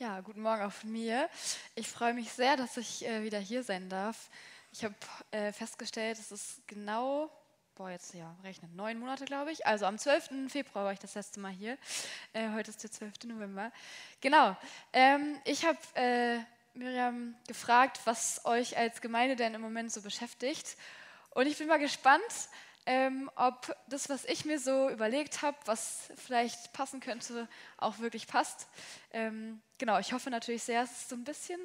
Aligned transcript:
Ja, 0.00 0.20
guten 0.20 0.42
Morgen 0.42 0.62
auch 0.62 0.70
von 0.70 0.92
mir. 0.92 1.28
Ich 1.74 1.88
freue 1.88 2.14
mich 2.14 2.30
sehr, 2.30 2.56
dass 2.56 2.76
ich 2.76 3.04
äh, 3.04 3.24
wieder 3.24 3.40
hier 3.40 3.64
sein 3.64 3.88
darf. 3.88 4.30
Ich 4.70 4.84
habe 4.84 4.94
äh, 5.32 5.50
festgestellt, 5.50 6.20
es 6.20 6.30
ist 6.30 6.62
genau, 6.68 7.28
boah, 7.74 7.90
jetzt 7.90 8.14
ja, 8.14 8.32
rechnen, 8.44 8.76
neun 8.76 9.00
Monate, 9.00 9.24
glaube 9.24 9.50
ich. 9.50 9.66
Also 9.66 9.86
am 9.86 9.98
12. 9.98 10.52
Februar 10.52 10.84
war 10.84 10.92
ich 10.92 11.00
das 11.00 11.16
letzte 11.16 11.40
Mal 11.40 11.50
hier. 11.50 11.76
Äh, 12.32 12.50
heute 12.52 12.70
ist 12.70 12.80
der 12.80 12.92
12. 12.92 13.24
November. 13.24 13.72
Genau. 14.20 14.56
Ähm, 14.92 15.40
ich 15.44 15.64
habe 15.64 15.78
äh, 15.94 16.38
Miriam 16.74 17.34
gefragt, 17.48 17.98
was 18.04 18.44
euch 18.44 18.78
als 18.78 19.00
Gemeinde 19.00 19.34
denn 19.34 19.54
im 19.54 19.60
Moment 19.60 19.90
so 19.90 20.00
beschäftigt. 20.00 20.76
Und 21.30 21.48
ich 21.48 21.58
bin 21.58 21.66
mal 21.66 21.80
gespannt, 21.80 22.22
ähm, 22.88 23.30
ob 23.36 23.76
das, 23.88 24.08
was 24.08 24.24
ich 24.24 24.46
mir 24.46 24.58
so 24.58 24.88
überlegt 24.88 25.42
habe, 25.42 25.58
was 25.66 26.10
vielleicht 26.16 26.72
passen 26.72 27.00
könnte, 27.00 27.46
auch 27.76 27.98
wirklich 27.98 28.26
passt. 28.26 28.66
Ähm, 29.12 29.60
genau, 29.76 29.98
ich 29.98 30.14
hoffe 30.14 30.30
natürlich 30.30 30.62
sehr, 30.62 30.84
es 30.84 30.92
ist 30.92 31.10
so 31.10 31.14
ein 31.14 31.22
bisschen, 31.22 31.60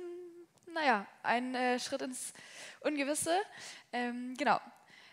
naja, 0.73 1.07
ein 1.23 1.55
äh, 1.55 1.79
Schritt 1.79 2.01
ins 2.01 2.33
Ungewisse. 2.81 3.33
Ähm, 3.93 4.33
genau. 4.37 4.59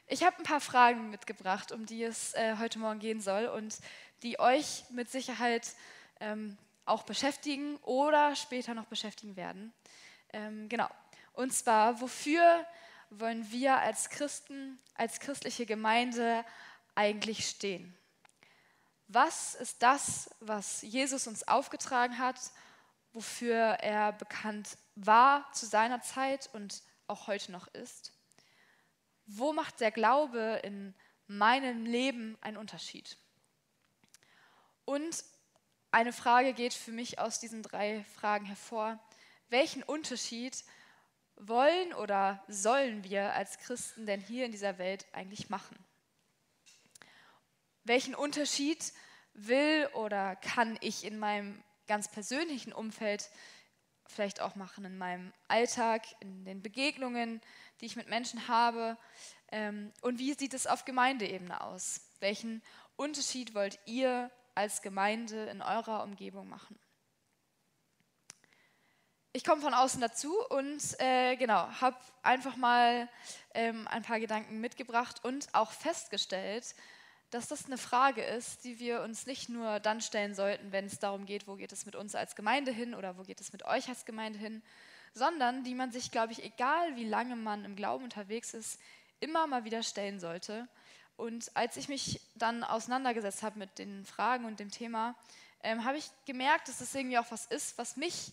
Ich 0.08 0.24
habe 0.24 0.36
ein 0.38 0.42
paar 0.42 0.60
Fragen 0.60 1.10
mitgebracht, 1.10 1.70
um 1.70 1.86
die 1.86 2.02
es 2.02 2.34
äh, 2.34 2.56
heute 2.58 2.80
Morgen 2.80 2.98
gehen 2.98 3.20
soll 3.20 3.46
und 3.46 3.78
die 4.24 4.40
euch 4.40 4.82
mit 4.90 5.08
Sicherheit 5.08 5.68
ähm, 6.18 6.58
auch 6.86 7.04
beschäftigen 7.04 7.76
oder 7.82 8.34
später 8.34 8.74
noch 8.74 8.86
beschäftigen 8.86 9.36
werden. 9.36 9.72
Ähm, 10.32 10.68
genau. 10.68 10.88
Und 11.34 11.52
zwar, 11.52 12.00
wofür 12.00 12.66
wollen 13.10 13.50
wir 13.50 13.78
als 13.78 14.08
Christen, 14.08 14.78
als 14.94 15.20
christliche 15.20 15.66
Gemeinde 15.66 16.44
eigentlich 16.94 17.48
stehen? 17.48 17.96
Was 19.08 19.54
ist 19.56 19.82
das, 19.82 20.30
was 20.40 20.82
Jesus 20.82 21.26
uns 21.26 21.46
aufgetragen 21.48 22.18
hat, 22.18 22.38
wofür 23.12 23.56
er 23.56 24.12
bekannt 24.12 24.78
war 24.94 25.50
zu 25.52 25.66
seiner 25.66 26.00
Zeit 26.00 26.48
und 26.52 26.82
auch 27.08 27.26
heute 27.26 27.50
noch 27.50 27.66
ist? 27.68 28.12
Wo 29.26 29.52
macht 29.52 29.80
der 29.80 29.90
Glaube 29.90 30.60
in 30.62 30.94
meinem 31.26 31.84
Leben 31.84 32.38
einen 32.40 32.56
Unterschied? 32.56 33.18
Und 34.84 35.24
eine 35.90 36.12
Frage 36.12 36.52
geht 36.52 36.74
für 36.74 36.92
mich 36.92 37.18
aus 37.18 37.40
diesen 37.40 37.62
drei 37.62 38.04
Fragen 38.14 38.44
hervor. 38.44 38.98
Welchen 39.48 39.82
Unterschied 39.82 40.64
wollen 41.40 41.92
oder 41.94 42.42
sollen 42.48 43.04
wir 43.04 43.32
als 43.34 43.58
Christen 43.58 44.06
denn 44.06 44.20
hier 44.20 44.44
in 44.44 44.52
dieser 44.52 44.78
Welt 44.78 45.06
eigentlich 45.12 45.50
machen? 45.50 45.76
Welchen 47.84 48.14
Unterschied 48.14 48.92
will 49.32 49.88
oder 49.94 50.36
kann 50.36 50.78
ich 50.80 51.04
in 51.04 51.18
meinem 51.18 51.62
ganz 51.86 52.10
persönlichen 52.10 52.72
Umfeld 52.72 53.30
vielleicht 54.06 54.40
auch 54.40 54.54
machen, 54.54 54.84
in 54.84 54.98
meinem 54.98 55.32
Alltag, 55.48 56.04
in 56.20 56.44
den 56.44 56.62
Begegnungen, 56.62 57.40
die 57.80 57.86
ich 57.86 57.96
mit 57.96 58.08
Menschen 58.08 58.48
habe? 58.48 58.98
Ähm, 59.50 59.92
und 60.02 60.18
wie 60.18 60.34
sieht 60.34 60.54
es 60.54 60.66
auf 60.66 60.84
Gemeindeebene 60.84 61.60
aus? 61.62 62.02
Welchen 62.20 62.62
Unterschied 62.96 63.54
wollt 63.54 63.78
ihr 63.86 64.30
als 64.54 64.82
Gemeinde 64.82 65.46
in 65.46 65.62
eurer 65.62 66.02
Umgebung 66.02 66.48
machen? 66.48 66.78
Ich 69.32 69.44
komme 69.44 69.62
von 69.62 69.74
außen 69.74 70.00
dazu 70.00 70.34
und 70.48 70.82
äh, 70.98 71.36
genau, 71.36 71.68
habe 71.80 71.96
einfach 72.22 72.56
mal 72.56 73.08
ähm, 73.54 73.86
ein 73.88 74.02
paar 74.02 74.18
Gedanken 74.18 74.60
mitgebracht 74.60 75.24
und 75.24 75.54
auch 75.54 75.70
festgestellt, 75.70 76.74
dass 77.30 77.46
das 77.46 77.66
eine 77.66 77.78
Frage 77.78 78.24
ist, 78.24 78.64
die 78.64 78.80
wir 78.80 79.02
uns 79.02 79.26
nicht 79.26 79.48
nur 79.48 79.78
dann 79.78 80.00
stellen 80.00 80.34
sollten, 80.34 80.72
wenn 80.72 80.86
es 80.86 80.98
darum 80.98 81.26
geht, 81.26 81.46
wo 81.46 81.54
geht 81.54 81.70
es 81.70 81.86
mit 81.86 81.94
uns 81.94 82.16
als 82.16 82.34
Gemeinde 82.34 82.72
hin 82.72 82.92
oder 82.92 83.16
wo 83.18 83.22
geht 83.22 83.40
es 83.40 83.52
mit 83.52 83.64
euch 83.64 83.88
als 83.88 84.04
Gemeinde 84.04 84.38
hin, 84.38 84.62
sondern 85.14 85.62
die 85.62 85.76
man 85.76 85.92
sich, 85.92 86.10
glaube 86.10 86.32
ich, 86.32 86.42
egal 86.42 86.96
wie 86.96 87.04
lange 87.04 87.36
man 87.36 87.64
im 87.64 87.76
Glauben 87.76 88.04
unterwegs 88.04 88.52
ist, 88.52 88.80
immer 89.20 89.46
mal 89.46 89.64
wieder 89.64 89.84
stellen 89.84 90.18
sollte. 90.18 90.66
Und 91.16 91.54
als 91.54 91.76
ich 91.76 91.88
mich 91.88 92.20
dann 92.34 92.64
auseinandergesetzt 92.64 93.44
habe 93.44 93.58
mit 93.60 93.78
den 93.78 94.04
Fragen 94.04 94.44
und 94.44 94.58
dem 94.58 94.70
Thema, 94.70 95.14
ähm, 95.62 95.84
habe 95.84 95.98
ich 95.98 96.10
gemerkt, 96.26 96.68
dass 96.68 96.78
das 96.78 96.94
irgendwie 96.94 97.18
auch 97.18 97.30
was 97.30 97.46
ist, 97.46 97.78
was 97.78 97.96
mich 97.96 98.32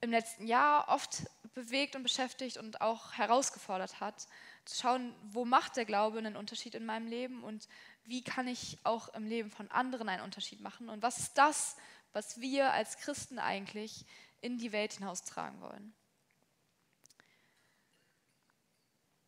im 0.00 0.10
letzten 0.10 0.46
Jahr 0.46 0.88
oft 0.88 1.24
bewegt 1.54 1.96
und 1.96 2.02
beschäftigt 2.02 2.56
und 2.56 2.80
auch 2.80 3.12
herausgefordert 3.14 4.00
hat, 4.00 4.28
zu 4.64 4.76
schauen, 4.80 5.14
wo 5.22 5.44
macht 5.44 5.76
der 5.76 5.84
Glaube 5.84 6.18
einen 6.18 6.36
Unterschied 6.36 6.74
in 6.74 6.86
meinem 6.86 7.06
Leben 7.06 7.42
und 7.42 7.68
wie 8.04 8.22
kann 8.22 8.46
ich 8.46 8.78
auch 8.84 9.08
im 9.14 9.26
Leben 9.26 9.50
von 9.50 9.70
anderen 9.70 10.08
einen 10.08 10.22
Unterschied 10.22 10.60
machen 10.60 10.88
und 10.88 11.02
was 11.02 11.18
ist 11.18 11.38
das, 11.38 11.76
was 12.12 12.40
wir 12.40 12.72
als 12.72 12.98
Christen 12.98 13.38
eigentlich 13.38 14.06
in 14.40 14.58
die 14.58 14.72
Welt 14.72 14.94
hinaustragen 14.94 15.60
wollen. 15.60 15.94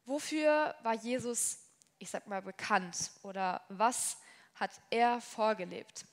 Wofür 0.04 0.74
war 0.82 0.94
Jesus, 0.94 1.58
ich 1.98 2.10
sag 2.10 2.26
mal, 2.26 2.42
bekannt 2.42 3.10
oder 3.22 3.62
was 3.68 4.18
hat 4.54 4.70
er 4.90 5.20
vorgelebt? 5.20 6.04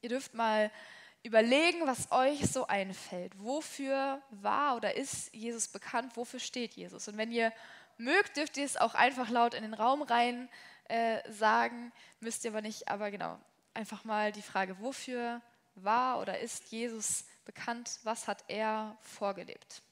Ihr 0.00 0.08
dürft 0.08 0.34
mal 0.34 0.70
überlegen, 1.22 1.86
was 1.86 2.10
euch 2.10 2.50
so 2.50 2.66
einfällt. 2.66 3.32
Wofür 3.38 4.20
war 4.30 4.76
oder 4.76 4.96
ist 4.96 5.32
Jesus 5.34 5.68
bekannt? 5.68 6.16
Wofür 6.16 6.40
steht 6.40 6.74
Jesus? 6.74 7.08
Und 7.08 7.16
wenn 7.16 7.30
ihr 7.30 7.52
mögt, 7.96 8.36
dürft 8.36 8.56
ihr 8.56 8.64
es 8.64 8.76
auch 8.76 8.94
einfach 8.94 9.30
laut 9.30 9.54
in 9.54 9.62
den 9.62 9.74
Raum 9.74 10.02
rein 10.02 10.48
äh, 10.88 11.20
sagen, 11.30 11.92
müsst 12.20 12.44
ihr 12.44 12.50
aber 12.50 12.62
nicht. 12.62 12.88
Aber 12.88 13.10
genau, 13.10 13.38
einfach 13.74 14.04
mal 14.04 14.32
die 14.32 14.42
Frage, 14.42 14.80
wofür 14.80 15.40
war 15.74 16.20
oder 16.20 16.40
ist 16.40 16.70
Jesus 16.70 17.24
bekannt? 17.44 18.00
Was 18.02 18.26
hat 18.28 18.44
er 18.48 18.96
vorgelebt? 19.00 19.82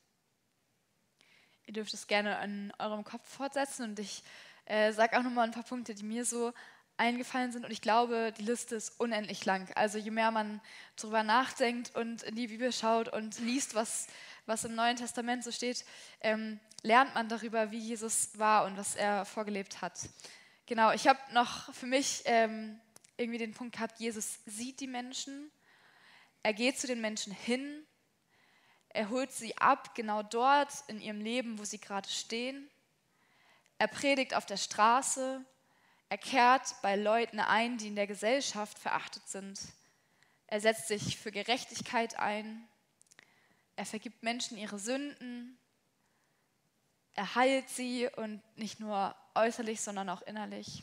Ihr 1.67 1.75
dürft 1.75 1.95
es 1.95 2.07
gerne 2.07 2.39
an 2.39 2.73
eurem 2.79 3.05
Kopf 3.05 3.29
fortsetzen 3.29 3.85
und 3.85 3.99
ich 3.99 4.25
äh, 4.65 4.93
sage 4.93 5.17
auch 5.17 5.23
nochmal 5.23 5.47
ein 5.47 5.53
paar 5.53 5.63
Punkte, 5.63 5.95
die 5.95 6.03
mir 6.03 6.25
so 6.25 6.53
eingefallen 7.01 7.51
sind. 7.51 7.65
Und 7.65 7.71
ich 7.71 7.81
glaube, 7.81 8.33
die 8.39 8.43
Liste 8.43 8.77
ist 8.77 9.01
unendlich 9.01 9.45
lang. 9.47 9.73
Also 9.75 9.99
je 9.99 10.11
mehr 10.11 10.31
man 10.31 10.61
darüber 10.97 11.23
nachdenkt 11.23 11.97
und 11.97 12.23
in 12.23 12.37
die 12.37 12.49
Bibel 12.49 12.73
schaut 12.73 13.09
und 13.09 13.39
liest, 13.41 13.75
was, 13.75 14.07
was 14.47 14.65
im 14.65 14.75
Neuen 14.75 14.97
Testament 14.97 15.43
so 15.43 15.51
steht, 15.51 15.85
ähm, 16.21 16.61
lernt 16.83 17.15
man 17.15 17.29
darüber, 17.29 17.71
wie 17.71 17.79
Jesus 17.79 18.39
war 18.39 18.67
und 18.67 18.77
was 18.77 18.97
er 18.97 19.25
vorgelebt 19.25 19.81
hat. 19.81 19.99
Genau, 20.67 20.93
ich 20.93 21.09
habe 21.09 21.19
noch 21.33 21.73
für 21.75 21.87
mich 21.87 22.23
ähm, 22.27 22.79
irgendwie 23.17 23.39
den 23.39 23.55
Punkt 23.55 23.75
gehabt, 23.77 23.99
Jesus 23.99 24.39
sieht 24.45 24.79
die 24.81 24.87
Menschen, 24.87 25.51
er 26.43 26.53
geht 26.53 26.79
zu 26.79 26.87
den 26.87 27.01
Menschen 27.01 27.33
hin, 27.33 27.87
er 28.91 29.09
holt 29.09 29.33
sie 29.33 29.57
ab, 29.57 29.95
genau 29.95 30.23
dort 30.23 30.71
in 30.89 31.01
ihrem 31.01 31.21
Leben, 31.21 31.59
wo 31.59 31.65
sie 31.65 31.81
gerade 31.81 32.09
stehen. 32.09 32.69
Er 33.79 33.89
predigt 33.89 34.35
auf 34.35 34.47
der 34.47 34.57
Straße, 34.57 35.45
er 36.11 36.19
kehrt 36.19 36.75
bei 36.83 36.97
Leuten 36.97 37.39
ein, 37.39 37.79
die 37.79 37.87
in 37.87 37.95
der 37.95 38.09
Gesellschaft 38.09 38.81
verachtet 38.81 39.29
sind. 39.29 39.61
Er 40.49 40.61
setzt 40.61 40.89
sich 40.89 41.17
für 41.17 41.31
Gerechtigkeit 41.31 42.19
ein. 42.19 42.69
Er 43.77 43.87
vergibt 43.87 44.25
Menschen 44.25 44.59
ihre 44.59 44.81
Sünden. 44.81 45.57
Er 47.15 47.37
heilt 47.37 47.69
sie 47.69 48.09
und 48.09 48.43
nicht 48.57 48.81
nur 48.81 49.15
äußerlich, 49.37 49.81
sondern 49.81 50.09
auch 50.09 50.23
innerlich. 50.23 50.83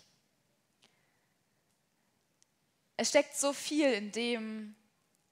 Es 2.96 3.10
steckt 3.10 3.36
so 3.36 3.52
viel 3.52 3.92
in 3.92 4.14
dem, 4.14 4.78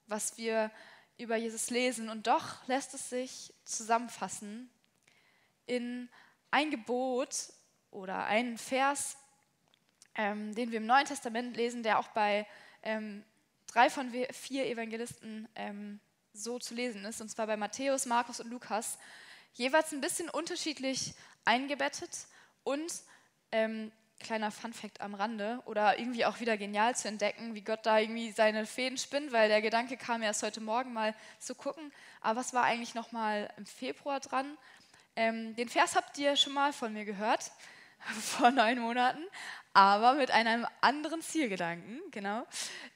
was 0.06 0.36
wir 0.36 0.70
über 1.16 1.36
Jesus 1.36 1.70
lesen 1.70 2.10
und 2.10 2.26
doch 2.26 2.68
lässt 2.68 2.92
es 2.92 3.08
sich 3.08 3.54
zusammenfassen 3.64 4.70
in 5.64 6.10
ein 6.50 6.70
Gebot 6.70 7.50
oder 7.90 8.26
einen 8.26 8.58
Vers, 8.58 9.16
ähm, 10.16 10.54
den 10.54 10.70
wir 10.70 10.78
im 10.78 10.86
Neuen 10.86 11.06
Testament 11.06 11.56
lesen, 11.56 11.82
der 11.82 11.98
auch 11.98 12.08
bei 12.08 12.46
ähm, 12.82 13.24
drei 13.66 13.90
von 13.90 14.12
vier 14.32 14.66
Evangelisten 14.66 15.48
ähm, 15.54 16.00
so 16.32 16.58
zu 16.58 16.74
lesen 16.74 17.04
ist, 17.04 17.20
und 17.20 17.28
zwar 17.28 17.46
bei 17.46 17.56
Matthäus, 17.56 18.06
Markus 18.06 18.40
und 18.40 18.50
Lukas, 18.50 18.98
jeweils 19.54 19.92
ein 19.92 20.00
bisschen 20.00 20.28
unterschiedlich 20.28 21.14
eingebettet 21.44 22.10
und 22.64 22.92
ähm, 23.52 23.92
kleiner 24.20 24.50
Funfact 24.50 25.00
am 25.00 25.14
Rande 25.14 25.62
oder 25.66 25.98
irgendwie 25.98 26.24
auch 26.24 26.40
wieder 26.40 26.56
genial 26.56 26.96
zu 26.96 27.08
entdecken, 27.08 27.54
wie 27.54 27.62
Gott 27.62 27.84
da 27.84 27.98
irgendwie 27.98 28.32
seine 28.32 28.66
Fäden 28.66 28.98
spinnt, 28.98 29.32
weil 29.32 29.48
der 29.48 29.60
Gedanke 29.60 29.96
kam 29.96 30.22
erst 30.22 30.42
heute 30.42 30.60
Morgen 30.60 30.92
mal 30.92 31.14
zu 31.38 31.54
gucken, 31.54 31.92
aber 32.20 32.40
was 32.40 32.54
war 32.54 32.64
eigentlich 32.64 32.94
noch 32.94 33.12
mal 33.12 33.50
im 33.56 33.66
Februar 33.66 34.20
dran? 34.20 34.56
Ähm, 35.16 35.54
den 35.56 35.68
Vers 35.68 35.96
habt 35.96 36.16
ihr 36.18 36.36
schon 36.36 36.54
mal 36.54 36.72
von 36.72 36.92
mir 36.92 37.04
gehört 37.04 37.50
vor 38.20 38.50
neun 38.50 38.78
Monaten, 38.78 39.24
aber 39.72 40.14
mit 40.14 40.30
einem 40.30 40.66
anderen 40.80 41.20
Zielgedanken, 41.22 42.00
genau. 42.10 42.46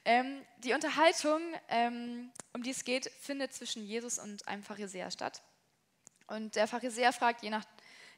Ähm, 0.05 0.45
die 0.63 0.73
Unterhaltung, 0.73 1.41
ähm, 1.69 2.31
um 2.53 2.63
die 2.63 2.71
es 2.71 2.83
geht, 2.83 3.11
findet 3.19 3.53
zwischen 3.53 3.83
Jesus 3.83 4.17
und 4.19 4.47
einem 4.47 4.63
Pharisäer 4.63 5.11
statt. 5.11 5.41
Und 6.27 6.55
der 6.55 6.67
Pharisäer 6.67 7.13
fragt, 7.13 7.43
je 7.43 7.49
nach 7.49 7.65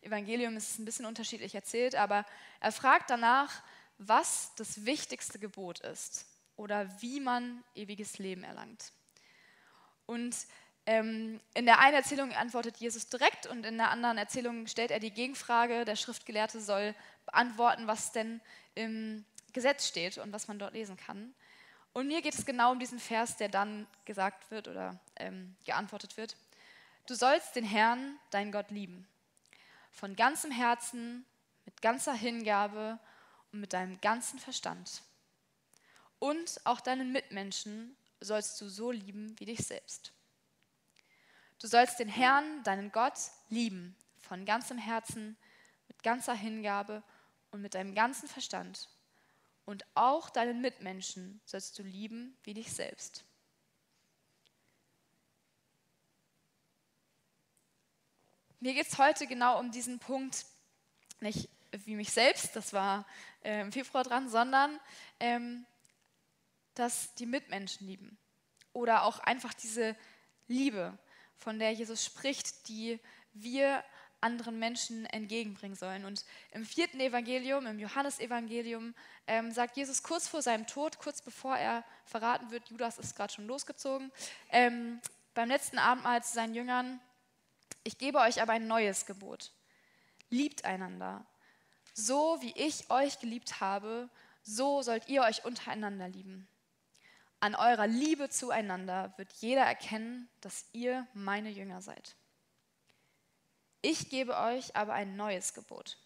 Evangelium 0.02 0.56
ist 0.56 0.72
es 0.72 0.80
ein 0.80 0.86
bisschen 0.86 1.06
unterschiedlich 1.06 1.56
erzählt, 1.56 1.96
aber 1.96 2.26
er 2.60 2.72
fragt 2.72 3.10
danach, 3.10 3.64
was 3.98 4.54
das 4.56 4.86
wichtigste 4.86 5.40
Gebot 5.40 5.80
ist 5.80 6.26
oder 6.56 6.90
wie 7.02 7.20
man 7.20 7.64
ewiges 7.76 8.18
Leben 8.18 8.44
erlangt. 8.44 8.92
Und 10.06 10.36
ähm, 10.86 11.40
in 11.54 11.66
der 11.66 11.80
einen 11.80 11.96
Erzählung 11.96 12.34
antwortet 12.34 12.78
Jesus 12.78 13.08
direkt 13.08 13.46
und 13.46 13.66
in 13.66 13.78
der 13.78 13.92
anderen 13.92 14.18
Erzählung 14.18 14.68
stellt 14.68 14.92
er 14.92 15.00
die 15.00 15.12
Gegenfrage. 15.12 15.86
Der 15.86 15.96
Schriftgelehrte 15.96 16.60
soll 16.60 16.94
beantworten, 17.26 17.88
was 17.88 18.12
denn 18.12 18.42
im 18.76 19.24
Gesetz 19.54 19.88
steht 19.88 20.18
und 20.18 20.34
was 20.34 20.48
man 20.48 20.60
dort 20.60 20.74
lesen 20.74 20.98
kann. 20.98 21.34
Und 21.94 22.08
mir 22.08 22.22
geht 22.22 22.34
es 22.34 22.46
genau 22.46 22.72
um 22.72 22.80
diesen 22.80 23.00
Vers, 23.00 23.38
der 23.38 23.50
dann 23.50 23.88
gesagt 24.04 24.50
wird 24.52 24.68
oder 24.68 25.00
ähm, 25.16 25.56
geantwortet 25.64 26.18
wird. 26.18 26.36
Du 27.06 27.14
sollst 27.14 27.56
den 27.56 27.66
Herrn, 27.66 28.18
dein 28.32 28.52
Gott, 28.52 28.72
lieben. 28.72 29.08
Von 29.92 30.16
ganzem 30.16 30.52
Herzen, 30.52 31.26
mit 31.66 31.82
ganzer 31.82 32.14
Hingabe 32.14 33.00
und 33.52 33.60
mit 33.60 33.74
deinem 33.74 34.02
ganzen 34.02 34.40
Verstand. 34.40 35.04
Und 36.18 36.60
auch 36.64 36.82
deinen 36.82 37.12
Mitmenschen 37.12 37.96
sollst 38.20 38.60
du 38.60 38.70
so 38.70 38.92
lieben 38.92 39.38
wie 39.40 39.46
dich 39.46 39.60
selbst. 39.60 40.13
Du 41.64 41.70
sollst 41.70 41.98
den 41.98 42.10
Herrn, 42.10 42.62
deinen 42.66 42.92
Gott, 42.92 43.14
lieben, 43.48 43.96
von 44.20 44.44
ganzem 44.44 44.78
Herzen, 44.78 45.38
mit 45.88 46.04
ganzer 46.04 46.34
Hingabe 46.34 47.02
und 47.52 47.62
mit 47.62 47.74
deinem 47.74 47.96
ganzen 47.96 48.28
Verstand. 48.28 48.90
Und 49.64 49.86
auch 49.96 50.30
deinen 50.30 50.60
Mitmenschen 50.60 51.40
sollst 51.46 51.80
du 51.80 51.84
lieben 51.84 52.38
wie 52.44 52.54
dich 52.54 52.74
selbst. 52.74 53.24
Mir 58.60 58.74
geht 58.74 58.88
es 58.88 58.98
heute 58.98 59.26
genau 59.26 59.58
um 59.58 59.72
diesen 59.72 60.00
Punkt, 60.00 60.46
nicht 61.22 61.50
wie 61.72 61.96
mich 61.96 62.12
selbst, 62.12 62.58
das 62.58 62.74
war 62.74 63.08
äh, 63.42 63.62
im 63.62 63.72
Februar 63.72 64.04
dran, 64.04 64.28
sondern 64.28 64.82
ähm, 65.22 65.66
dass 66.74 67.16
die 67.16 67.26
Mitmenschen 67.26 67.88
lieben. 67.88 68.18
Oder 68.74 69.04
auch 69.04 69.20
einfach 69.20 69.54
diese 69.54 69.96
Liebe, 70.50 71.00
von 71.44 71.60
der 71.60 71.72
Jesus 71.72 72.04
spricht, 72.04 72.68
die 72.68 73.00
wir 73.34 73.84
anderen 74.22 74.58
Menschen 74.58 75.06
entgegenbringen 75.08 75.76
sollen. 75.76 76.06
Und 76.06 76.24
im 76.52 76.66
vierten 76.66 77.00
Evangelium, 77.00 77.68
im 77.68 77.78
Johannesevangelium, 77.78 78.96
ähm, 79.28 79.52
sagt 79.52 79.76
Jesus 79.76 80.02
kurz 80.02 80.28
vor 80.28 80.42
seinem 80.42 80.66
Tod, 80.66 80.98
kurz 80.98 81.22
bevor 81.22 81.58
er 81.58 81.84
verraten 82.06 82.50
wird, 82.50 82.70
Judas 82.70 82.98
ist 82.98 83.16
gerade 83.16 83.34
schon 83.34 83.48
losgezogen, 83.48 84.12
ähm, 84.50 85.02
beim 85.34 85.50
letzten 85.50 85.78
Abendmahl 85.78 86.24
zu 86.24 86.34
seinen 86.34 86.56
Jüngern, 86.56 87.02
ich 87.84 87.98
gebe 87.98 88.20
euch 88.20 88.42
aber 88.42 88.54
ein 88.54 88.68
neues 88.68 89.06
Gebot. 89.06 89.52
Liebt 90.30 90.64
einander. 90.64 91.26
So 91.94 92.38
wie 92.42 92.54
ich 92.56 92.90
euch 92.90 93.20
geliebt 93.20 93.60
habe, 93.60 94.10
so 94.42 94.82
sollt 94.82 95.10
ihr 95.10 95.24
euch 95.24 95.44
untereinander 95.44 96.08
lieben. 96.08 96.48
An 97.44 97.56
eurer 97.56 97.88
Liebe 97.88 98.30
zueinander 98.30 99.14
wird 99.18 99.34
jeder 99.34 99.64
erkennen, 99.64 100.30
dass 100.40 100.64
ihr 100.72 101.06
meine 101.14 101.50
Jünger 101.50 101.82
seid. 101.82 102.16
Ich 103.82 104.10
gebe 104.10 104.38
euch 104.38 104.78
aber 104.78 104.94
ein 104.94 105.18
neues 105.18 105.54
Gebot. 105.54 105.98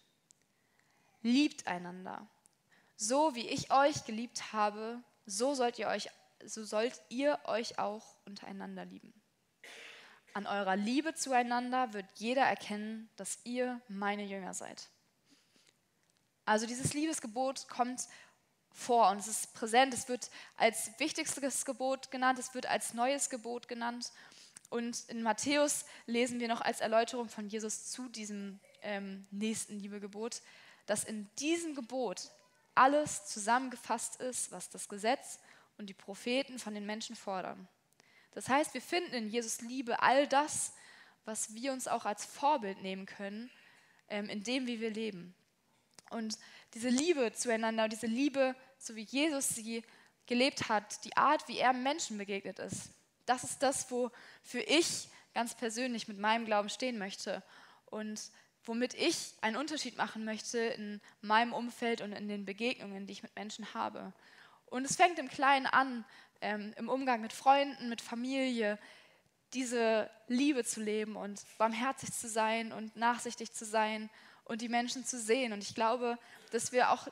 Liebt 1.22 1.68
einander. 1.68 2.26
So 2.96 3.36
wie 3.36 3.46
ich 3.46 3.70
euch 3.70 4.04
geliebt 4.04 4.52
habe, 4.52 5.00
so 5.26 5.54
sollt 5.54 5.78
ihr 5.78 5.86
euch, 5.86 6.10
so 6.44 6.64
sollt 6.64 7.00
ihr 7.08 7.38
euch 7.44 7.78
auch 7.78 8.16
untereinander 8.24 8.84
lieben. 8.84 9.14
An 10.34 10.44
eurer 10.48 10.74
Liebe 10.74 11.14
zueinander 11.14 11.92
wird 11.92 12.06
jeder 12.16 12.42
erkennen, 12.42 13.08
dass 13.14 13.38
ihr 13.44 13.80
meine 13.86 14.24
Jünger 14.24 14.54
seid. 14.54 14.88
Also 16.46 16.66
dieses 16.66 16.94
Liebesgebot 16.94 17.68
kommt 17.68 18.08
vor 18.78 19.10
und 19.10 19.18
es 19.18 19.26
ist 19.26 19.54
präsent. 19.54 19.92
Es 19.92 20.08
wird 20.08 20.30
als 20.56 20.90
wichtigstes 20.98 21.64
Gebot 21.64 22.10
genannt, 22.10 22.38
es 22.38 22.54
wird 22.54 22.66
als 22.66 22.94
neues 22.94 23.28
Gebot 23.28 23.68
genannt. 23.68 24.12
Und 24.70 25.08
in 25.08 25.22
Matthäus 25.22 25.84
lesen 26.06 26.40
wir 26.40 26.48
noch 26.48 26.60
als 26.60 26.80
Erläuterung 26.80 27.28
von 27.28 27.48
Jesus 27.48 27.90
zu 27.90 28.08
diesem 28.08 28.60
ähm, 28.82 29.26
nächsten 29.30 29.80
Liebegebot, 29.80 30.42
dass 30.86 31.04
in 31.04 31.28
diesem 31.38 31.74
Gebot 31.74 32.30
alles 32.74 33.26
zusammengefasst 33.26 34.20
ist, 34.20 34.52
was 34.52 34.70
das 34.70 34.88
Gesetz 34.88 35.40
und 35.78 35.86
die 35.86 35.94
Propheten 35.94 36.58
von 36.58 36.74
den 36.74 36.86
Menschen 36.86 37.16
fordern. 37.16 37.66
Das 38.32 38.48
heißt, 38.48 38.74
wir 38.74 38.82
finden 38.82 39.14
in 39.14 39.28
Jesus 39.28 39.62
Liebe 39.62 40.00
all 40.02 40.28
das, 40.28 40.72
was 41.24 41.54
wir 41.54 41.72
uns 41.72 41.88
auch 41.88 42.04
als 42.04 42.24
Vorbild 42.24 42.82
nehmen 42.82 43.06
können, 43.06 43.50
ähm, 44.08 44.28
in 44.28 44.42
dem, 44.44 44.66
wie 44.66 44.80
wir 44.80 44.90
leben. 44.90 45.34
Und 46.10 46.38
diese 46.74 46.88
Liebe 46.88 47.32
zueinander, 47.32 47.88
diese 47.88 48.06
Liebe, 48.06 48.54
so 48.78 48.94
wie 48.96 49.02
Jesus 49.02 49.48
sie 49.48 49.84
gelebt 50.26 50.68
hat, 50.68 51.04
die 51.04 51.16
Art, 51.16 51.46
wie 51.48 51.58
er 51.58 51.72
Menschen 51.72 52.18
begegnet 52.18 52.58
ist, 52.58 52.90
das 53.26 53.44
ist 53.44 53.62
das, 53.62 53.90
wofür 53.90 54.66
ich 54.66 55.08
ganz 55.34 55.54
persönlich 55.54 56.08
mit 56.08 56.18
meinem 56.18 56.46
Glauben 56.46 56.68
stehen 56.68 56.98
möchte 56.98 57.42
und 57.86 58.20
womit 58.64 58.94
ich 58.94 59.34
einen 59.40 59.56
Unterschied 59.56 59.96
machen 59.96 60.24
möchte 60.24 60.58
in 60.58 61.00
meinem 61.20 61.52
Umfeld 61.52 62.00
und 62.00 62.12
in 62.12 62.28
den 62.28 62.44
Begegnungen, 62.44 63.06
die 63.06 63.12
ich 63.12 63.22
mit 63.22 63.34
Menschen 63.34 63.72
habe. 63.74 64.12
Und 64.66 64.84
es 64.84 64.96
fängt 64.96 65.18
im 65.18 65.28
Kleinen 65.28 65.66
an, 65.66 66.04
ähm, 66.40 66.74
im 66.76 66.88
Umgang 66.88 67.20
mit 67.20 67.32
Freunden, 67.32 67.88
mit 67.88 68.00
Familie, 68.00 68.78
diese 69.54 70.10
Liebe 70.26 70.64
zu 70.64 70.82
leben 70.82 71.16
und 71.16 71.40
barmherzig 71.56 72.12
zu 72.12 72.28
sein 72.28 72.72
und 72.72 72.94
nachsichtig 72.96 73.52
zu 73.52 73.64
sein 73.64 74.10
und 74.44 74.60
die 74.60 74.68
Menschen 74.68 75.04
zu 75.04 75.18
sehen. 75.18 75.52
Und 75.52 75.62
ich 75.62 75.74
glaube, 75.74 76.18
dass 76.50 76.72
wir 76.72 76.90
auch 76.90 77.08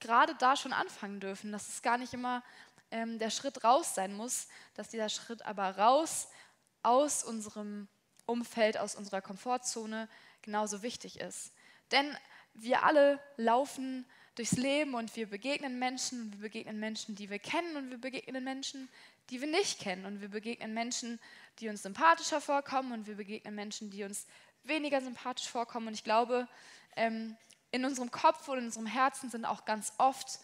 gerade 0.00 0.34
da 0.36 0.56
schon 0.56 0.72
anfangen 0.72 1.20
dürfen, 1.20 1.52
dass 1.52 1.68
es 1.68 1.82
gar 1.82 1.98
nicht 1.98 2.12
immer 2.14 2.42
ähm, 2.90 3.18
der 3.18 3.30
Schritt 3.30 3.64
raus 3.64 3.94
sein 3.94 4.14
muss, 4.14 4.48
dass 4.74 4.88
dieser 4.88 5.08
Schritt 5.08 5.42
aber 5.42 5.76
raus 5.76 6.28
aus 6.82 7.24
unserem 7.24 7.88
Umfeld, 8.26 8.78
aus 8.78 8.94
unserer 8.94 9.20
Komfortzone 9.22 10.08
genauso 10.42 10.82
wichtig 10.82 11.20
ist. 11.20 11.52
Denn 11.90 12.16
wir 12.54 12.84
alle 12.84 13.20
laufen 13.36 14.06
durchs 14.34 14.52
Leben 14.52 14.94
und 14.94 15.14
wir 15.16 15.28
begegnen 15.28 15.78
Menschen, 15.78 16.32
wir 16.32 16.40
begegnen 16.40 16.78
Menschen, 16.78 17.14
die 17.14 17.30
wir 17.30 17.38
kennen 17.38 17.76
und 17.76 17.90
wir 17.90 17.98
begegnen 17.98 18.44
Menschen, 18.44 18.88
die 19.30 19.40
wir 19.40 19.48
nicht 19.48 19.80
kennen 19.80 20.06
und 20.06 20.20
wir 20.20 20.28
begegnen 20.28 20.74
Menschen, 20.74 21.18
die 21.58 21.68
uns 21.68 21.82
sympathischer 21.82 22.40
vorkommen 22.40 22.92
und 22.92 23.06
wir 23.06 23.16
begegnen 23.16 23.54
Menschen, 23.54 23.90
die 23.90 24.04
uns 24.04 24.26
weniger 24.64 25.00
sympathisch 25.00 25.48
vorkommen. 25.48 25.88
Und 25.88 25.94
ich 25.94 26.04
glaube, 26.04 26.48
ähm, 26.96 27.36
in 27.70 27.84
unserem 27.84 28.10
Kopf 28.10 28.48
und 28.48 28.58
in 28.58 28.64
unserem 28.66 28.86
Herzen 28.86 29.30
sind 29.30 29.44
auch 29.44 29.64
ganz 29.64 29.92
oft 29.98 30.40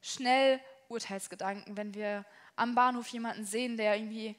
schnell 0.00 0.60
Urteilsgedanken, 0.88 1.76
wenn 1.76 1.94
wir 1.94 2.24
am 2.54 2.74
Bahnhof 2.74 3.08
jemanden 3.08 3.44
sehen, 3.44 3.76
der 3.76 3.96
irgendwie 3.96 4.36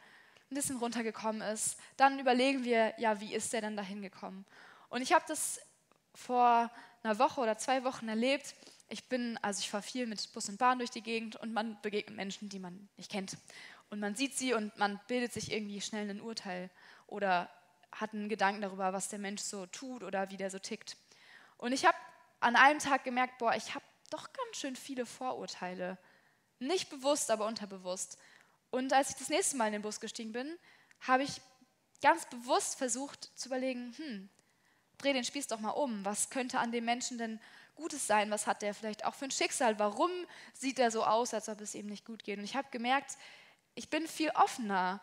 ein 0.49 0.55
bisschen 0.55 0.77
runtergekommen 0.77 1.41
ist, 1.41 1.77
dann 1.97 2.19
überlegen 2.19 2.63
wir, 2.63 2.93
ja, 2.97 3.19
wie 3.19 3.33
ist 3.33 3.51
der 3.53 3.61
denn 3.61 3.75
da 3.75 3.83
hingekommen? 3.83 4.45
Und 4.89 5.01
ich 5.01 5.11
habe 5.13 5.25
das 5.27 5.59
vor 6.15 6.71
einer 7.03 7.19
Woche 7.19 7.41
oder 7.41 7.57
zwei 7.57 7.83
Wochen 7.83 8.07
erlebt. 8.07 8.55
Ich 8.87 9.09
bin, 9.09 9.37
also 9.41 9.59
ich 9.59 9.69
fahre 9.69 9.83
viel 9.83 10.07
mit 10.07 10.31
Bus 10.33 10.47
und 10.47 10.57
Bahn 10.57 10.79
durch 10.79 10.89
die 10.89 11.03
Gegend 11.03 11.35
und 11.35 11.53
man 11.53 11.77
begegnet 11.81 12.15
Menschen, 12.15 12.49
die 12.49 12.59
man 12.59 12.87
nicht 12.95 13.11
kennt. 13.11 13.37
Und 13.89 13.99
man 13.99 14.15
sieht 14.15 14.37
sie 14.37 14.53
und 14.53 14.77
man 14.77 14.99
bildet 15.07 15.33
sich 15.33 15.51
irgendwie 15.51 15.81
schnell 15.81 16.09
ein 16.09 16.21
Urteil 16.21 16.69
oder 17.07 17.49
hat 17.91 18.13
einen 18.13 18.29
Gedanken 18.29 18.61
darüber, 18.61 18.93
was 18.93 19.09
der 19.09 19.19
Mensch 19.19 19.41
so 19.41 19.65
tut 19.65 20.03
oder 20.03 20.29
wie 20.29 20.37
der 20.37 20.49
so 20.49 20.59
tickt. 20.59 20.97
Und 21.57 21.73
ich 21.73 21.85
habe 21.85 21.97
an 22.39 22.55
einem 22.55 22.79
Tag 22.79 23.03
gemerkt, 23.03 23.37
boah, 23.37 23.55
ich 23.55 23.73
habe 23.73 23.85
doch 24.09 24.31
ganz 24.33 24.57
schön 24.57 24.75
viele 24.75 25.05
Vorurteile. 25.05 25.97
Nicht 26.59 26.89
bewusst, 26.89 27.31
aber 27.31 27.45
unterbewusst. 27.45 28.17
Und 28.69 28.93
als 28.93 29.11
ich 29.11 29.15
das 29.15 29.29
nächste 29.29 29.57
Mal 29.57 29.67
in 29.67 29.73
den 29.73 29.81
Bus 29.81 29.99
gestiegen 29.99 30.31
bin, 30.31 30.57
habe 31.01 31.23
ich 31.23 31.41
ganz 32.01 32.25
bewusst 32.29 32.77
versucht 32.77 33.31
zu 33.35 33.49
überlegen, 33.49 33.93
hm, 33.97 34.29
dreh 34.97 35.13
den 35.13 35.23
Spieß 35.23 35.47
doch 35.47 35.59
mal 35.59 35.71
um. 35.71 36.03
Was 36.05 36.29
könnte 36.29 36.59
an 36.59 36.71
dem 36.71 36.85
Menschen 36.85 37.17
denn 37.17 37.39
Gutes 37.75 38.07
sein? 38.07 38.31
Was 38.31 38.47
hat 38.47 38.61
der 38.61 38.73
vielleicht 38.73 39.05
auch 39.05 39.13
für 39.15 39.25
ein 39.25 39.31
Schicksal? 39.31 39.79
Warum 39.79 40.11
sieht 40.53 40.79
er 40.79 40.91
so 40.91 41.03
aus, 41.03 41.33
als 41.33 41.49
ob 41.49 41.61
es 41.61 41.75
ihm 41.75 41.87
nicht 41.87 42.05
gut 42.05 42.23
geht? 42.23 42.39
Und 42.39 42.45
ich 42.45 42.55
habe 42.55 42.67
gemerkt, 42.71 43.17
ich 43.75 43.89
bin 43.89 44.07
viel 44.07 44.31
offener 44.31 45.01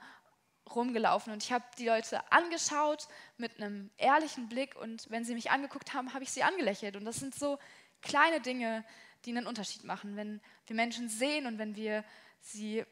rumgelaufen 0.73 1.33
und 1.33 1.43
ich 1.43 1.53
habe 1.53 1.65
die 1.79 1.87
Leute 1.87 2.21
angeschaut 2.33 3.09
mit 3.37 3.57
einem 3.57 3.91
ehrlichen 3.97 4.49
Blick 4.49 4.77
und 4.77 5.11
wenn 5.11 5.25
sie 5.25 5.35
mich 5.35 5.51
angeguckt 5.51 5.95
haben, 5.95 6.15
habe 6.15 6.25
ich 6.25 6.31
sie 6.31 6.43
angelächelt. 6.43 6.97
Und 6.97 7.05
das 7.05 7.17
sind 7.17 7.35
so 7.35 7.59
kleine 8.03 8.41
Dinge, 8.41 8.85
die 9.25 9.31
einen 9.31 9.47
Unterschied 9.47 9.85
machen, 9.85 10.17
wenn 10.17 10.41
wir 10.67 10.77
Menschen 10.77 11.09
sehen 11.09 11.47
und 11.47 11.59
wenn 11.59 11.77
wir 11.77 12.05
sie 12.41 12.85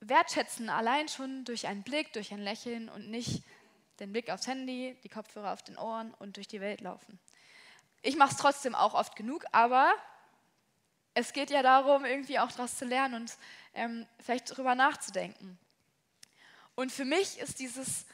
wertschätzen, 0.00 0.70
allein 0.70 1.08
schon 1.08 1.44
durch 1.44 1.66
einen 1.66 1.82
Blick, 1.82 2.12
durch 2.12 2.32
ein 2.32 2.40
Lächeln 2.40 2.88
und 2.88 3.10
nicht 3.10 3.42
den 3.98 4.12
Blick 4.12 4.30
aufs 4.30 4.46
Handy, 4.46 4.96
die 5.04 5.08
Kopfhörer 5.08 5.52
auf 5.52 5.62
den 5.62 5.76
Ohren 5.76 6.14
und 6.14 6.36
durch 6.36 6.48
die 6.48 6.60
Welt 6.60 6.80
laufen. 6.80 7.18
Ich 8.02 8.16
mache 8.16 8.30
es 8.30 8.38
trotzdem 8.38 8.74
auch 8.74 8.94
oft 8.94 9.14
genug, 9.14 9.44
aber 9.52 9.92
es 11.12 11.32
geht 11.34 11.50
ja 11.50 11.62
darum, 11.62 12.04
irgendwie 12.04 12.38
auch 12.38 12.50
daraus 12.50 12.76
zu 12.76 12.86
lernen 12.86 13.22
und 13.22 13.36
ähm, 13.74 14.06
vielleicht 14.20 14.50
darüber 14.50 14.74
nachzudenken. 14.74 15.58
Und 16.80 16.90
für 16.90 17.04
mich 17.04 17.38
ist 17.38 17.58
dieses, 17.58 18.06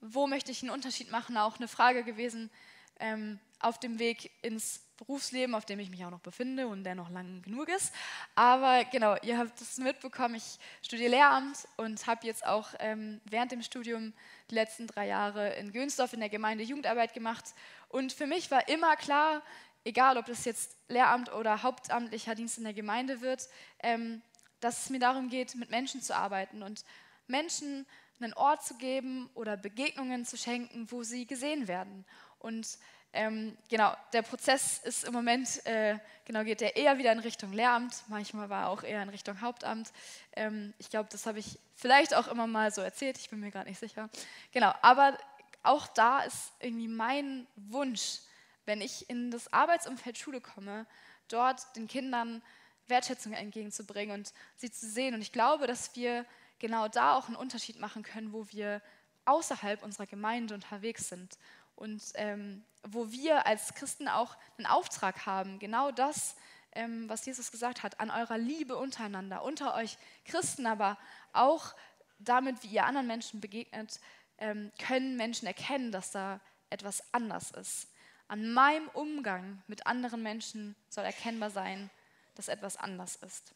wo 0.00 0.26
möchte 0.26 0.50
ich 0.50 0.60
einen 0.60 0.72
Unterschied 0.72 1.12
machen, 1.12 1.36
auch 1.36 1.58
eine 1.58 1.68
Frage 1.68 2.02
gewesen, 2.02 2.50
ähm, 2.98 3.38
auf 3.60 3.78
dem 3.78 4.00
Weg 4.00 4.32
ins 4.42 4.80
Berufsleben, 4.96 5.54
auf 5.54 5.66
dem 5.66 5.78
ich 5.78 5.88
mich 5.88 6.04
auch 6.04 6.10
noch 6.10 6.18
befinde 6.18 6.66
und 6.66 6.82
der 6.82 6.96
noch 6.96 7.10
lang 7.10 7.42
genug 7.42 7.68
ist. 7.68 7.94
Aber 8.34 8.84
genau, 8.86 9.14
ihr 9.22 9.38
habt 9.38 9.60
es 9.60 9.78
mitbekommen, 9.78 10.34
ich 10.34 10.58
studiere 10.82 11.10
Lehramt 11.10 11.58
und 11.76 12.04
habe 12.08 12.26
jetzt 12.26 12.44
auch 12.44 12.70
ähm, 12.80 13.20
während 13.24 13.52
dem 13.52 13.62
Studium 13.62 14.14
die 14.50 14.56
letzten 14.56 14.88
drei 14.88 15.06
Jahre 15.06 15.54
in 15.54 15.70
Gönsdorf 15.70 16.12
in 16.12 16.18
der 16.18 16.28
Gemeinde 16.28 16.64
Jugendarbeit 16.64 17.14
gemacht. 17.14 17.44
Und 17.88 18.12
für 18.12 18.26
mich 18.26 18.50
war 18.50 18.68
immer 18.68 18.96
klar, 18.96 19.42
egal 19.84 20.18
ob 20.18 20.26
das 20.26 20.44
jetzt 20.44 20.76
Lehramt 20.88 21.32
oder 21.32 21.62
hauptamtlicher 21.62 22.34
Dienst 22.34 22.58
in 22.58 22.64
der 22.64 22.74
Gemeinde 22.74 23.20
wird, 23.20 23.48
ähm, 23.78 24.22
dass 24.58 24.82
es 24.82 24.90
mir 24.90 24.98
darum 24.98 25.28
geht, 25.28 25.54
mit 25.54 25.70
Menschen 25.70 26.02
zu 26.02 26.16
arbeiten 26.16 26.64
und 26.64 26.82
Menschen 27.28 27.86
einen 28.20 28.32
Ort 28.34 28.64
zu 28.64 28.76
geben 28.76 29.28
oder 29.34 29.56
Begegnungen 29.56 30.24
zu 30.24 30.36
schenken, 30.36 30.90
wo 30.90 31.02
sie 31.02 31.26
gesehen 31.26 31.68
werden. 31.68 32.04
Und 32.38 32.78
ähm, 33.12 33.56
genau, 33.68 33.94
der 34.12 34.22
Prozess 34.22 34.78
ist 34.78 35.04
im 35.04 35.12
Moment, 35.12 35.64
äh, 35.66 35.98
genau, 36.24 36.44
geht 36.44 36.60
der 36.60 36.76
eher 36.76 36.98
wieder 36.98 37.12
in 37.12 37.18
Richtung 37.18 37.52
Lehramt, 37.52 38.04
manchmal 38.08 38.50
war 38.50 38.64
er 38.64 38.68
auch 38.68 38.82
eher 38.82 39.02
in 39.02 39.08
Richtung 39.08 39.40
Hauptamt. 39.40 39.90
Ähm, 40.34 40.74
ich 40.78 40.90
glaube, 40.90 41.08
das 41.10 41.26
habe 41.26 41.38
ich 41.38 41.58
vielleicht 41.74 42.14
auch 42.14 42.28
immer 42.28 42.46
mal 42.46 42.70
so 42.72 42.82
erzählt, 42.82 43.18
ich 43.18 43.30
bin 43.30 43.40
mir 43.40 43.50
gerade 43.50 43.68
nicht 43.68 43.80
sicher. 43.80 44.10
Genau, 44.52 44.72
aber 44.82 45.16
auch 45.62 45.86
da 45.88 46.20
ist 46.20 46.52
irgendwie 46.60 46.88
mein 46.88 47.46
Wunsch, 47.56 48.20
wenn 48.66 48.80
ich 48.80 49.08
in 49.08 49.30
das 49.30 49.52
Arbeitsumfeld 49.52 50.18
Schule 50.18 50.40
komme, 50.40 50.86
dort 51.28 51.74
den 51.76 51.88
Kindern 51.88 52.42
Wertschätzung 52.88 53.32
entgegenzubringen 53.32 54.14
und 54.14 54.32
sie 54.56 54.70
zu 54.70 54.88
sehen. 54.88 55.14
Und 55.14 55.22
ich 55.22 55.32
glaube, 55.32 55.66
dass 55.66 55.96
wir 55.96 56.24
genau 56.58 56.88
da 56.88 57.16
auch 57.16 57.28
einen 57.28 57.36
Unterschied 57.36 57.78
machen 57.78 58.02
können, 58.02 58.32
wo 58.32 58.46
wir 58.50 58.82
außerhalb 59.24 59.82
unserer 59.82 60.06
Gemeinde 60.06 60.54
unterwegs 60.54 61.08
sind 61.08 61.38
und 61.74 62.02
ähm, 62.14 62.64
wo 62.82 63.10
wir 63.10 63.46
als 63.46 63.74
Christen 63.74 64.08
auch 64.08 64.36
einen 64.56 64.66
Auftrag 64.66 65.26
haben, 65.26 65.58
genau 65.58 65.90
das, 65.90 66.36
ähm, 66.72 67.08
was 67.08 67.26
Jesus 67.26 67.50
gesagt 67.50 67.82
hat, 67.82 68.00
an 68.00 68.10
eurer 68.10 68.38
Liebe 68.38 68.76
untereinander, 68.76 69.42
unter 69.42 69.74
euch 69.74 69.98
Christen, 70.24 70.66
aber 70.66 70.98
auch 71.32 71.74
damit, 72.18 72.62
wie 72.62 72.68
ihr 72.68 72.84
anderen 72.84 73.06
Menschen 73.06 73.40
begegnet, 73.40 74.00
ähm, 74.38 74.72
können 74.78 75.16
Menschen 75.16 75.46
erkennen, 75.46 75.92
dass 75.92 76.10
da 76.12 76.40
etwas 76.70 77.02
anders 77.12 77.50
ist. 77.50 77.88
An 78.28 78.52
meinem 78.52 78.88
Umgang 78.88 79.62
mit 79.66 79.86
anderen 79.86 80.22
Menschen 80.22 80.74
soll 80.88 81.04
erkennbar 81.04 81.50
sein, 81.50 81.90
dass 82.34 82.48
etwas 82.48 82.76
anders 82.76 83.16
ist. 83.16 83.54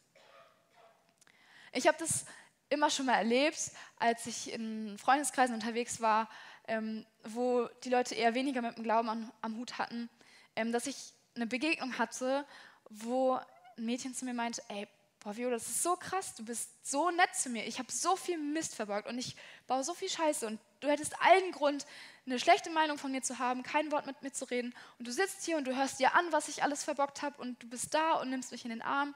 Ich 1.73 1.87
habe 1.87 1.97
das 1.99 2.25
immer 2.71 2.89
schon 2.89 3.05
mal 3.05 3.15
erlebt, 3.15 3.71
als 3.97 4.25
ich 4.25 4.51
in 4.51 4.97
Freundeskreisen 4.97 5.53
unterwegs 5.53 6.01
war, 6.01 6.29
ähm, 6.67 7.05
wo 7.23 7.67
die 7.83 7.89
Leute 7.89 8.15
eher 8.15 8.33
weniger 8.33 8.61
mit 8.61 8.77
dem 8.77 8.83
Glauben 8.83 9.09
am, 9.09 9.31
am 9.41 9.57
Hut 9.57 9.77
hatten, 9.77 10.09
ähm, 10.55 10.71
dass 10.71 10.87
ich 10.87 11.13
eine 11.35 11.47
Begegnung 11.47 11.97
hatte, 11.97 12.45
wo 12.89 13.33
ein 13.77 13.85
Mädchen 13.85 14.13
zu 14.15 14.25
mir 14.25 14.33
meinte, 14.33 14.63
ey, 14.69 14.87
boah, 15.19 15.35
Viola, 15.35 15.55
das 15.55 15.67
ist 15.67 15.83
so 15.83 15.95
krass, 15.95 16.33
du 16.35 16.45
bist 16.45 16.69
so 16.89 17.11
nett 17.11 17.35
zu 17.35 17.49
mir, 17.49 17.65
ich 17.67 17.77
habe 17.77 17.91
so 17.91 18.15
viel 18.15 18.37
Mist 18.37 18.75
verborgt 18.75 19.07
und 19.07 19.17
ich 19.17 19.35
baue 19.67 19.83
so 19.83 19.93
viel 19.93 20.09
Scheiße 20.09 20.47
und 20.47 20.59
du 20.79 20.87
hättest 20.87 21.13
allen 21.21 21.51
Grund, 21.51 21.85
eine 22.25 22.39
schlechte 22.39 22.69
Meinung 22.69 22.97
von 22.97 23.11
mir 23.11 23.21
zu 23.21 23.39
haben, 23.39 23.63
kein 23.63 23.91
Wort 23.91 24.05
mit 24.05 24.21
mir 24.21 24.31
zu 24.31 24.45
reden. 24.45 24.73
Und 24.97 25.07
du 25.07 25.11
sitzt 25.11 25.43
hier 25.43 25.57
und 25.57 25.65
du 25.65 25.75
hörst 25.75 25.99
dir 25.99 26.13
an, 26.15 26.25
was 26.31 26.47
ich 26.47 26.63
alles 26.63 26.83
verbockt 26.83 27.21
habe 27.21 27.41
und 27.41 27.61
du 27.61 27.67
bist 27.67 27.93
da 27.93 28.13
und 28.13 28.29
nimmst 28.29 28.51
mich 28.51 28.63
in 28.63 28.69
den 28.69 28.81
Arm. 28.81 29.09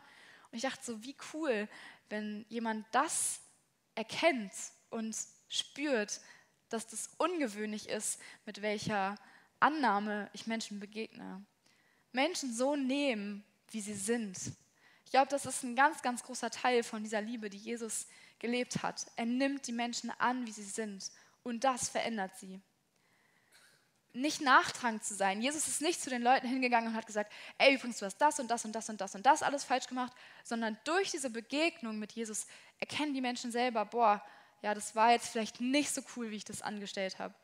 Und 0.52 0.58
ich 0.58 0.62
dachte 0.62 0.84
so, 0.84 1.04
wie 1.04 1.16
cool, 1.34 1.68
wenn 2.10 2.46
jemand 2.50 2.86
das 2.92 3.42
erkennt 3.96 4.54
und 4.90 5.16
spürt, 5.50 6.22
dass 6.70 6.88
das 6.88 7.10
ungewöhnlich 7.18 7.90
ist, 7.90 8.20
mit 8.46 8.62
welcher 8.62 9.16
Annahme 9.60 10.30
ich 10.34 10.48
Menschen 10.48 10.80
begegne. 10.80 11.44
Menschen 12.12 12.54
so 12.54 12.76
nehmen, 12.76 13.44
wie 13.72 13.82
sie 13.82 13.94
sind. 13.94 14.38
Ich 15.06 15.12
glaube, 15.12 15.30
das 15.30 15.46
ist 15.46 15.64
ein 15.64 15.76
ganz, 15.76 16.02
ganz 16.02 16.24
großer 16.24 16.50
Teil 16.50 16.84
von 16.84 17.04
dieser 17.04 17.22
Liebe, 17.22 17.50
die 17.50 17.58
Jesus 17.58 18.08
gelebt 18.40 18.84
hat. 18.84 19.06
Er 19.16 19.26
nimmt 19.26 19.68
die 19.68 19.72
Menschen 19.72 20.12
an, 20.18 20.46
wie 20.46 20.52
sie 20.52 20.64
sind. 20.64 21.12
Und 21.44 21.64
das 21.64 21.90
verändert 21.90 22.36
sie. 22.38 22.60
Nicht 24.14 24.42
nachtragend 24.42 25.04
zu 25.04 25.14
sein. 25.14 25.42
Jesus 25.42 25.68
ist 25.68 25.82
nicht 25.82 26.02
zu 26.02 26.10
den 26.10 26.22
Leuten 26.22 26.48
hingegangen 26.48 26.90
und 26.90 26.96
hat 26.96 27.06
gesagt, 27.06 27.32
ey, 27.58 27.76
übrigens, 27.76 28.00
du 28.00 28.06
hast 28.06 28.18
das 28.18 28.40
und 28.40 28.50
das 28.50 28.64
und 28.66 28.74
das 28.74 28.90
und 28.90 29.00
das 29.02 29.14
und 29.14 29.26
das 29.26 29.44
alles 29.44 29.64
falsch 29.64 29.88
gemacht, 29.88 30.14
sondern 30.44 30.78
durch 30.86 31.12
diese 31.12 31.30
Begegnung 31.30 32.00
mit 32.00 32.14
Jesus 32.14 32.48
erkennen 32.80 33.14
die 33.14 33.22
Menschen 33.22 33.52
selber, 33.52 33.86
boah, 33.86 34.24
ja, 34.62 34.74
das 34.74 34.96
war 34.96 35.12
jetzt 35.12 35.30
vielleicht 35.30 35.62
nicht 35.62 35.92
so 35.92 36.02
cool, 36.16 36.32
wie 36.32 36.38
ich 36.38 36.46
das 36.46 36.62
angestellt 36.62 37.20
habe. 37.20 37.36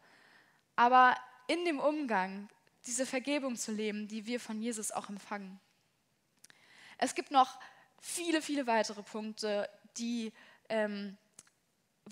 Aber 0.76 1.16
in 1.48 1.66
dem 1.66 1.80
Umgang, 1.80 2.50
diese 2.86 3.06
Vergebung 3.06 3.56
zu 3.56 3.72
leben, 3.72 4.08
die 4.08 4.26
wir 4.26 4.40
von 4.40 4.62
Jesus 4.62 4.92
auch 4.92 5.10
empfangen. 5.10 5.60
Es 6.98 7.14
gibt 7.14 7.32
noch 7.32 7.60
viele, 8.00 8.42
viele 8.42 8.68
weitere 8.68 9.04
Punkte, 9.04 9.70
die, 9.98 10.34
ähm, 10.70 11.18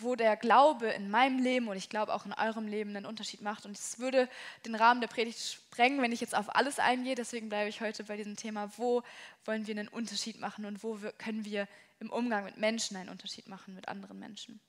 wo 0.01 0.15
der 0.15 0.35
Glaube 0.37 0.87
in 0.87 1.09
meinem 1.09 1.39
Leben 1.39 1.67
und 1.67 1.77
ich 1.77 1.89
glaube 1.89 2.13
auch 2.13 2.25
in 2.25 2.33
eurem 2.33 2.67
Leben 2.67 2.95
einen 2.95 3.05
Unterschied 3.05 3.41
macht. 3.41 3.65
Und 3.65 3.77
es 3.77 3.99
würde 3.99 4.29
den 4.65 4.75
Rahmen 4.75 5.01
der 5.01 5.07
Predigt 5.07 5.39
sprengen, 5.39 6.01
wenn 6.01 6.11
ich 6.11 6.21
jetzt 6.21 6.35
auf 6.35 6.55
alles 6.55 6.79
eingehe. 6.79 7.15
Deswegen 7.15 7.49
bleibe 7.49 7.69
ich 7.69 7.81
heute 7.81 8.03
bei 8.03 8.17
diesem 8.17 8.35
Thema, 8.35 8.71
wo 8.77 9.03
wollen 9.45 9.67
wir 9.67 9.75
einen 9.77 9.87
Unterschied 9.87 10.39
machen 10.39 10.65
und 10.65 10.83
wo 10.83 10.99
können 11.17 11.45
wir 11.45 11.67
im 11.99 12.09
Umgang 12.09 12.45
mit 12.45 12.57
Menschen 12.57 12.97
einen 12.97 13.09
Unterschied 13.09 13.47
machen, 13.47 13.75
mit 13.75 13.87
anderen 13.87 14.19
Menschen. 14.19 14.59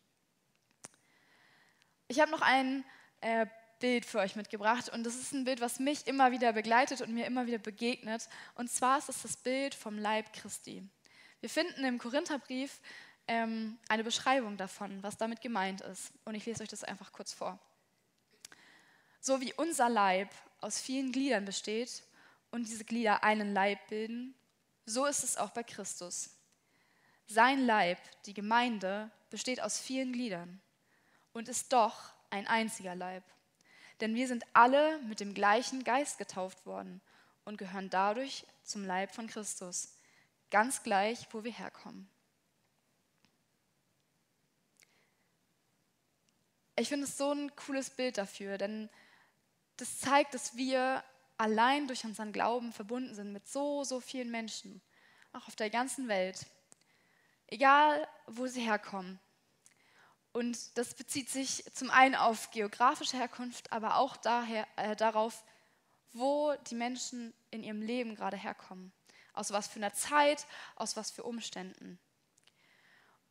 Ich 2.09 2.21
habe 2.21 2.31
noch 2.31 2.43
ein 2.43 2.85
äh, 3.21 3.47
Bild 3.79 4.05
für 4.05 4.19
euch 4.19 4.37
mitgebracht 4.37 4.89
und 4.89 5.05
das 5.05 5.15
ist 5.15 5.33
ein 5.33 5.45
Bild, 5.45 5.61
was 5.61 5.79
mich 5.79 6.07
immer 6.07 6.33
wieder 6.33 6.53
begleitet 6.53 7.01
und 7.01 7.15
mir 7.15 7.27
immer 7.27 7.47
wieder 7.47 7.59
begegnet. 7.59 8.29
Und 8.57 8.71
zwar 8.71 8.99
ist 8.99 9.09
es 9.09 9.23
das 9.23 9.37
Bild 9.37 9.75
vom 9.75 9.99
Leib 9.99 10.33
Christi. 10.33 10.83
Wir 11.41 11.49
finden 11.49 11.85
im 11.85 11.99
Korintherbrief 11.99 12.81
ähm, 13.31 13.79
eine 13.89 14.03
Beschreibung 14.03 14.57
davon, 14.57 15.05
was 15.05 15.17
damit 15.17 15.41
gemeint 15.41 15.83
ist. 15.83 16.13
Und 16.25 16.35
ich 16.35 16.45
lese 16.47 16.65
euch 16.65 16.69
das 16.69 16.83
einfach 16.83 17.13
kurz 17.13 17.33
vor. 17.33 17.61
So 19.21 19.41
wie 19.41 19.53
unser 19.53 19.89
Leib 19.89 20.29
aus 20.61 20.81
vielen 20.81 21.13
Gliedern 21.13 21.45
besteht 21.45 22.03
und 22.51 22.67
diese 22.67 22.85
Glieder 22.85 23.23
einen 23.23 23.55
Leib 23.55 23.87
bilden, 23.87 24.35
so 24.85 25.07
ist 25.07 25.23
es 25.23 25.37
auch 25.37 25.51
bei 25.51 25.63
Christus. 25.63 26.31
Sein 27.29 27.65
Leib, 27.65 27.99
die 28.27 28.35
Gemeinde, 28.35 29.13
besteht 29.31 29.63
aus 29.63 29.79
vielen 29.79 30.13
Gliedern 30.13 30.61
und 31.33 31.49
ist 31.49 31.73
doch 31.73 32.13
ein 32.31 32.49
einziger 32.49 32.97
Leib. 32.97 33.23
Denn 34.01 34.17
wir 34.17 34.27
sind 34.27 34.45
alle 34.55 34.99
mit 35.03 35.21
dem 35.21 35.35
gleichen 35.35 35.85
Geist 35.85 36.19
getauft 36.19 36.67
worden 36.67 37.01
und 37.45 37.59
gehören 37.59 37.91
dadurch 37.91 38.45
zum 38.65 38.85
Leib 38.85 39.15
von 39.15 39.29
Christus, 39.29 39.95
ganz 40.51 40.83
gleich, 40.83 41.29
wo 41.31 41.45
wir 41.45 41.53
herkommen. 41.53 42.11
Ich 46.81 46.89
finde 46.89 47.05
es 47.05 47.19
so 47.19 47.31
ein 47.31 47.55
cooles 47.57 47.91
Bild 47.91 48.17
dafür, 48.17 48.57
denn 48.57 48.89
das 49.77 49.99
zeigt, 49.99 50.33
dass 50.33 50.57
wir 50.57 51.05
allein 51.37 51.87
durch 51.87 52.05
unseren 52.05 52.33
Glauben 52.33 52.73
verbunden 52.73 53.15
sind 53.15 53.35
mit 53.35 53.47
so, 53.47 53.85
so 53.85 54.01
vielen 54.01 54.31
Menschen, 54.31 54.81
auch 55.35 55.47
auf 55.47 55.57
der 55.57 55.69
ganzen 55.69 56.09
Welt. 56.09 56.47
Egal, 57.49 58.09
wo 58.27 58.47
sie 58.47 58.63
herkommen, 58.63 59.21
und 60.33 60.79
das 60.79 60.95
bezieht 60.95 61.29
sich 61.29 61.65
zum 61.75 61.91
einen 61.91 62.15
auf 62.15 62.51
geografische 62.51 63.19
Herkunft, 63.19 63.71
aber 63.73 63.97
auch 63.97 64.17
daher, 64.17 64.67
äh, 64.77 64.97
darauf, 64.97 65.45
wo 66.13 66.55
die 66.71 66.77
Menschen 66.77 67.35
in 67.51 67.63
ihrem 67.63 67.83
Leben 67.83 68.15
gerade 68.15 68.39
herkommen. 68.39 68.91
Aus 69.35 69.51
was 69.51 69.69
für 69.69 69.81
einer 69.81 69.93
Zeit, 69.93 70.47
aus 70.77 70.97
was 70.97 71.11
für 71.11 71.25
Umständen. 71.25 71.99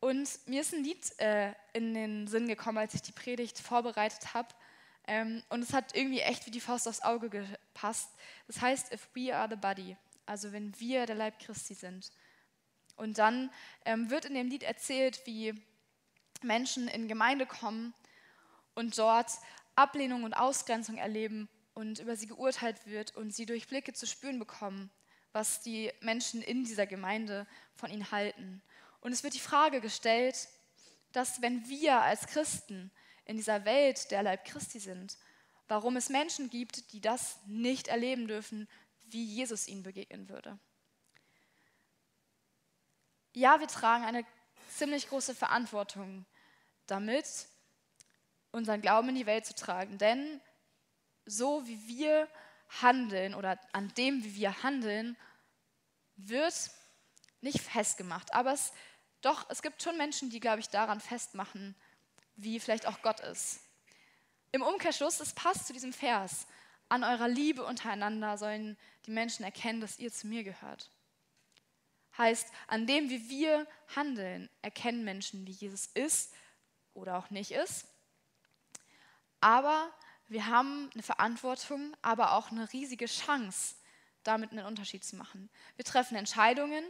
Und 0.00 0.28
mir 0.46 0.62
ist 0.62 0.72
ein 0.72 0.82
Lied 0.82 1.18
äh, 1.20 1.52
in 1.74 1.92
den 1.92 2.26
Sinn 2.26 2.48
gekommen, 2.48 2.78
als 2.78 2.94
ich 2.94 3.02
die 3.02 3.12
Predigt 3.12 3.58
vorbereitet 3.58 4.32
habe. 4.32 4.48
Ähm, 5.06 5.42
und 5.50 5.62
es 5.62 5.74
hat 5.74 5.94
irgendwie 5.94 6.20
echt 6.20 6.46
wie 6.46 6.50
die 6.50 6.60
Faust 6.60 6.88
aufs 6.88 7.02
Auge 7.02 7.28
gepasst. 7.28 8.10
Das 8.46 8.60
heißt, 8.60 8.92
if 8.92 9.08
we 9.14 9.34
are 9.34 9.48
the 9.48 9.56
body, 9.56 9.96
also 10.24 10.52
wenn 10.52 10.78
wir 10.80 11.04
der 11.04 11.16
Leib 11.16 11.38
Christi 11.38 11.74
sind. 11.74 12.10
Und 12.96 13.18
dann 13.18 13.50
ähm, 13.84 14.10
wird 14.10 14.24
in 14.24 14.34
dem 14.34 14.48
Lied 14.48 14.62
erzählt, 14.62 15.20
wie 15.26 15.54
Menschen 16.42 16.88
in 16.88 17.08
Gemeinde 17.08 17.46
kommen 17.46 17.94
und 18.74 18.96
dort 18.98 19.30
Ablehnung 19.74 20.24
und 20.24 20.34
Ausgrenzung 20.34 20.96
erleben 20.96 21.48
und 21.74 21.98
über 21.98 22.16
sie 22.16 22.26
geurteilt 22.26 22.86
wird 22.86 23.16
und 23.16 23.34
sie 23.34 23.46
durch 23.46 23.68
Blicke 23.68 23.92
zu 23.92 24.06
spüren 24.06 24.38
bekommen, 24.38 24.90
was 25.32 25.60
die 25.60 25.92
Menschen 26.00 26.42
in 26.42 26.64
dieser 26.64 26.86
Gemeinde 26.86 27.46
von 27.74 27.90
ihnen 27.90 28.10
halten. 28.10 28.62
Und 29.00 29.12
es 29.12 29.22
wird 29.22 29.34
die 29.34 29.40
Frage 29.40 29.80
gestellt, 29.80 30.48
dass 31.12 31.42
wenn 31.42 31.68
wir 31.68 32.00
als 32.00 32.26
Christen 32.26 32.90
in 33.24 33.36
dieser 33.36 33.64
Welt 33.64 34.10
der 34.10 34.22
Leib 34.22 34.44
Christi 34.44 34.78
sind, 34.78 35.16
warum 35.68 35.96
es 35.96 36.08
Menschen 36.08 36.50
gibt, 36.50 36.92
die 36.92 37.00
das 37.00 37.38
nicht 37.46 37.88
erleben 37.88 38.26
dürfen, 38.26 38.68
wie 39.04 39.24
Jesus 39.24 39.68
ihnen 39.68 39.82
begegnen 39.82 40.28
würde. 40.28 40.58
Ja, 43.32 43.60
wir 43.60 43.68
tragen 43.68 44.04
eine 44.04 44.24
ziemlich 44.76 45.08
große 45.08 45.34
Verantwortung 45.34 46.26
damit, 46.86 47.46
unseren 48.50 48.80
Glauben 48.80 49.10
in 49.10 49.14
die 49.14 49.26
Welt 49.26 49.46
zu 49.46 49.54
tragen. 49.54 49.98
Denn 49.98 50.40
so 51.24 51.66
wie 51.66 51.86
wir 51.86 52.28
Handeln 52.82 53.34
oder 53.34 53.58
an 53.72 53.92
dem, 53.94 54.24
wie 54.24 54.34
wir 54.34 54.62
handeln, 54.62 55.16
wird 56.16 56.70
nicht 57.40 57.60
festgemacht. 57.60 58.34
Aber 58.34 58.52
es, 58.52 58.72
doch, 59.22 59.48
es 59.50 59.62
gibt 59.62 59.82
schon 59.82 59.96
Menschen, 59.96 60.30
die, 60.30 60.40
glaube 60.40 60.60
ich, 60.60 60.68
daran 60.68 61.00
festmachen, 61.00 61.74
wie 62.36 62.58
vielleicht 62.58 62.86
auch 62.86 63.02
Gott 63.02 63.20
ist. 63.20 63.60
Im 64.52 64.62
Umkehrschluss, 64.62 65.20
es 65.20 65.34
passt 65.34 65.66
zu 65.66 65.72
diesem 65.72 65.92
Vers. 65.92 66.46
An 66.88 67.04
eurer 67.04 67.28
Liebe 67.28 67.64
untereinander 67.64 68.36
sollen 68.36 68.76
die 69.06 69.12
Menschen 69.12 69.44
erkennen, 69.44 69.80
dass 69.80 69.98
ihr 69.98 70.12
zu 70.12 70.26
mir 70.26 70.42
gehört. 70.42 70.90
Heißt, 72.18 72.48
an 72.66 72.86
dem, 72.86 73.08
wie 73.08 73.28
wir 73.28 73.66
handeln, 73.94 74.50
erkennen 74.62 75.04
Menschen, 75.04 75.46
wie 75.46 75.52
Jesus 75.52 75.86
ist 75.86 76.34
oder 76.94 77.16
auch 77.16 77.30
nicht 77.30 77.52
ist. 77.52 77.86
Aber 79.40 79.90
wir 80.26 80.46
haben 80.46 80.90
eine 80.94 81.02
Verantwortung, 81.02 81.96
aber 82.02 82.32
auch 82.32 82.50
eine 82.50 82.72
riesige 82.72 83.06
Chance, 83.06 83.76
damit 84.22 84.50
einen 84.52 84.66
Unterschied 84.66 85.04
zu 85.04 85.16
machen. 85.16 85.50
Wir 85.76 85.84
treffen 85.84 86.16
Entscheidungen 86.16 86.84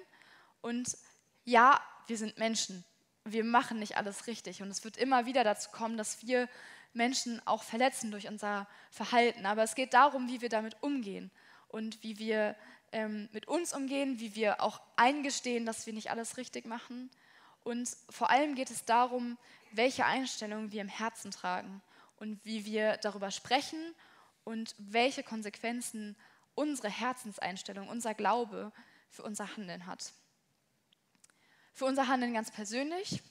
und 0.63 0.97
ja, 1.45 1.81
wir 2.07 2.17
sind 2.17 2.39
Menschen. 2.39 2.85
Wir 3.25 3.45
machen 3.45 3.79
nicht 3.79 3.97
alles 3.97 4.27
richtig 4.27 4.63
und 4.63 4.69
es 4.69 4.85
wird 4.85 4.97
immer 4.97 5.27
wieder 5.27 5.45
dazu 5.45 5.71
kommen, 5.71 5.97
dass 5.97 6.27
wir 6.27 6.49
Menschen 6.93 7.41
auch 7.47 7.63
verletzen 7.63 8.11
durch 8.11 8.29
unser 8.29 8.67
Verhalten. 8.91 9.47
Aber 9.47 9.63
es 9.63 9.75
geht 9.75 9.95
darum, 9.95 10.29
wie 10.29 10.41
wir 10.41 10.49
damit 10.49 10.77
umgehen 10.83 11.31
und 11.69 12.03
wie 12.03 12.19
wir 12.19 12.57
ähm, 12.93 13.29
mit 13.33 13.47
uns 13.47 13.73
umgehen, 13.73 14.19
wie 14.19 14.35
wir 14.35 14.61
auch 14.61 14.81
eingestehen, 14.97 15.67
dass 15.67 15.87
wir 15.87 15.93
nicht 15.93 16.11
alles 16.11 16.37
richtig 16.37 16.67
machen. 16.67 17.11
Und 17.63 17.89
vor 18.09 18.31
allem 18.31 18.55
geht 18.55 18.71
es 18.71 18.85
darum, 18.85 19.39
welche 19.73 20.05
Einstellung 20.05 20.73
wir 20.73 20.81
im 20.81 20.89
Herzen 20.89 21.31
tragen 21.31 21.83
und 22.17 22.45
wie 22.45 22.65
wir 22.65 22.97
darüber 22.97 23.31
sprechen 23.31 23.79
und 24.45 24.75
welche 24.79 25.23
Konsequenzen 25.23 26.17
unsere 26.55 26.89
Herzenseinstellung, 26.89 27.89
unser 27.89 28.15
Glaube 28.15 28.73
für 29.11 29.23
unser 29.23 29.57
Handeln 29.57 29.87
hat. 29.87 30.13
Für 31.73 31.85
unser 31.87 32.09
Handeln 32.09 32.35
ganz 32.35 32.51
persönlich, 32.51 33.23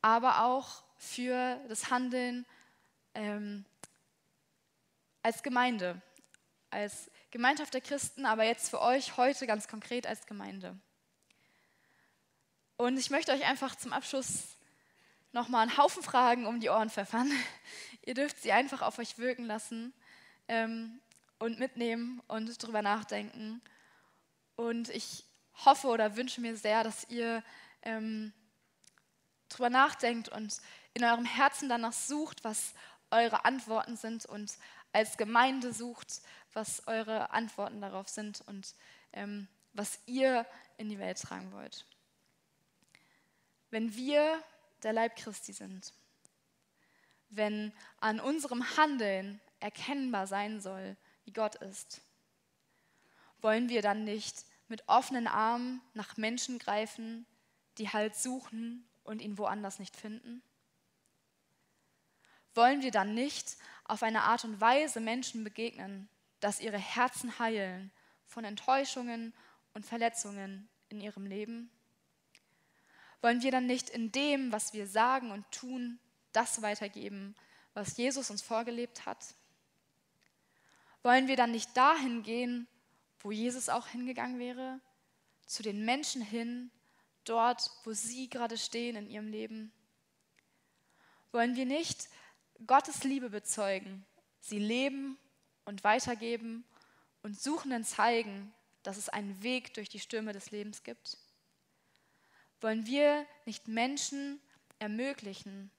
aber 0.00 0.44
auch 0.44 0.84
für 0.96 1.58
das 1.68 1.90
Handeln 1.90 2.46
ähm, 3.14 3.64
als 5.22 5.42
Gemeinde, 5.42 6.00
als 6.70 7.10
Gemeinschaft 7.30 7.74
der 7.74 7.80
Christen, 7.80 8.26
aber 8.26 8.44
jetzt 8.44 8.70
für 8.70 8.80
euch 8.80 9.16
heute 9.16 9.46
ganz 9.46 9.68
konkret 9.68 10.06
als 10.06 10.26
Gemeinde. 10.26 10.78
Und 12.76 12.98
ich 12.98 13.10
möchte 13.10 13.32
euch 13.32 13.44
einfach 13.44 13.76
zum 13.76 13.92
Abschluss 13.92 14.56
nochmal 15.32 15.62
einen 15.62 15.76
Haufen 15.76 16.02
Fragen 16.02 16.46
um 16.46 16.60
die 16.60 16.68
Ohren 16.68 16.90
pfeffern. 16.90 17.30
Ihr 18.04 18.14
dürft 18.14 18.42
sie 18.42 18.52
einfach 18.52 18.82
auf 18.82 18.98
euch 18.98 19.18
wirken 19.18 19.44
lassen 19.44 19.94
ähm, 20.48 21.00
und 21.38 21.58
mitnehmen 21.58 22.20
und 22.28 22.62
drüber 22.62 22.82
nachdenken. 22.82 23.62
Und 24.56 24.88
ich 24.90 25.24
hoffe 25.64 25.88
oder 25.88 26.16
wünsche 26.16 26.40
mir 26.40 26.56
sehr, 26.56 26.84
dass 26.84 27.08
ihr 27.08 27.42
ähm, 27.82 28.32
drüber 29.48 29.70
nachdenkt 29.70 30.28
und 30.28 30.60
in 30.94 31.04
eurem 31.04 31.24
Herzen 31.24 31.68
danach 31.68 31.92
sucht, 31.92 32.44
was 32.44 32.74
eure 33.10 33.44
Antworten 33.44 33.96
sind 33.96 34.26
und 34.26 34.56
als 34.92 35.16
Gemeinde 35.16 35.72
sucht, 35.72 36.20
was 36.52 36.86
eure 36.86 37.30
Antworten 37.30 37.80
darauf 37.80 38.08
sind 38.08 38.42
und 38.42 38.74
ähm, 39.12 39.48
was 39.72 39.98
ihr 40.06 40.46
in 40.76 40.88
die 40.88 40.98
Welt 40.98 41.20
tragen 41.20 41.52
wollt. 41.52 41.86
Wenn 43.70 43.94
wir 43.94 44.42
der 44.82 44.92
Leib 44.92 45.16
Christi 45.16 45.52
sind, 45.52 45.94
wenn 47.30 47.72
an 48.00 48.20
unserem 48.20 48.76
Handeln 48.76 49.40
erkennbar 49.60 50.26
sein 50.26 50.60
soll, 50.60 50.96
wie 51.24 51.32
Gott 51.32 51.54
ist, 51.56 52.02
wollen 53.40 53.68
wir 53.68 53.80
dann 53.80 54.04
nicht 54.04 54.44
mit 54.72 54.88
offenen 54.88 55.26
Armen 55.26 55.82
nach 55.92 56.16
Menschen 56.16 56.58
greifen, 56.58 57.26
die 57.76 57.90
Halt 57.90 58.16
suchen 58.16 58.88
und 59.04 59.20
ihn 59.20 59.36
woanders 59.36 59.78
nicht 59.78 59.94
finden? 59.94 60.42
Wollen 62.54 62.80
wir 62.80 62.90
dann 62.90 63.12
nicht 63.12 63.58
auf 63.84 64.02
eine 64.02 64.22
Art 64.22 64.44
und 64.44 64.62
Weise 64.62 65.00
Menschen 65.00 65.44
begegnen, 65.44 66.08
dass 66.40 66.58
ihre 66.58 66.78
Herzen 66.78 67.38
heilen 67.38 67.92
von 68.26 68.44
Enttäuschungen 68.44 69.34
und 69.74 69.84
Verletzungen 69.84 70.70
in 70.88 71.02
ihrem 71.02 71.26
Leben? 71.26 71.70
Wollen 73.20 73.42
wir 73.42 73.50
dann 73.50 73.66
nicht 73.66 73.90
in 73.90 74.10
dem, 74.10 74.52
was 74.52 74.72
wir 74.72 74.86
sagen 74.86 75.32
und 75.32 75.44
tun, 75.50 75.98
das 76.32 76.62
weitergeben, 76.62 77.34
was 77.74 77.98
Jesus 77.98 78.30
uns 78.30 78.40
vorgelebt 78.40 79.04
hat? 79.04 79.34
Wollen 81.02 81.28
wir 81.28 81.36
dann 81.36 81.50
nicht 81.50 81.76
dahin 81.76 82.22
gehen, 82.22 82.66
wo 83.22 83.30
Jesus 83.30 83.68
auch 83.68 83.88
hingegangen 83.88 84.38
wäre? 84.38 84.80
Zu 85.46 85.62
den 85.62 85.84
Menschen 85.84 86.22
hin, 86.22 86.70
dort, 87.24 87.70
wo 87.84 87.92
sie 87.92 88.28
gerade 88.28 88.58
stehen 88.58 88.96
in 88.96 89.08
ihrem 89.08 89.28
Leben? 89.28 89.72
Wollen 91.30 91.56
wir 91.56 91.66
nicht 91.66 92.08
Gottes 92.66 93.04
Liebe 93.04 93.30
bezeugen, 93.30 94.04
sie 94.40 94.58
leben 94.58 95.18
und 95.64 95.84
weitergeben 95.84 96.64
und 97.22 97.40
Suchenden 97.40 97.84
zeigen, 97.84 98.52
dass 98.82 98.96
es 98.96 99.08
einen 99.08 99.42
Weg 99.42 99.74
durch 99.74 99.88
die 99.88 100.00
Stürme 100.00 100.32
des 100.32 100.50
Lebens 100.50 100.82
gibt? 100.82 101.18
Wollen 102.60 102.86
wir 102.86 103.26
nicht 103.46 103.68
Menschen 103.68 104.40
ermöglichen, 104.78 105.70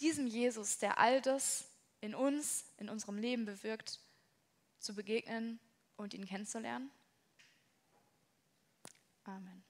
diesem 0.00 0.26
Jesus, 0.26 0.78
der 0.78 0.98
all 0.98 1.20
das 1.20 1.68
in 2.00 2.14
uns, 2.14 2.64
in 2.78 2.88
unserem 2.88 3.18
Leben 3.18 3.44
bewirkt, 3.44 4.00
zu 4.78 4.94
begegnen 4.94 5.58
und 5.98 6.14
ihn 6.14 6.24
kennenzulernen? 6.24 6.90
Amen. 9.24 9.67